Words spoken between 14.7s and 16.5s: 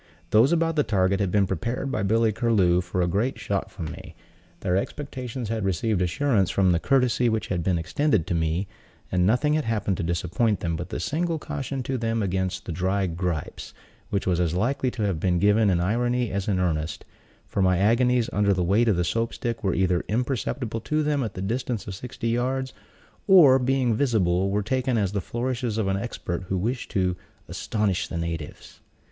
to have been given in irony as